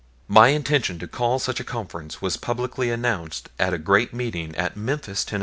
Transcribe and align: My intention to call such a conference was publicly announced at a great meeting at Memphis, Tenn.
My 0.27 0.47
intention 0.47 0.97
to 0.97 1.07
call 1.07 1.37
such 1.37 1.59
a 1.59 1.63
conference 1.63 2.23
was 2.23 2.35
publicly 2.35 2.89
announced 2.89 3.49
at 3.59 3.71
a 3.71 3.77
great 3.77 4.15
meeting 4.15 4.55
at 4.55 4.75
Memphis, 4.75 5.23
Tenn. 5.23 5.39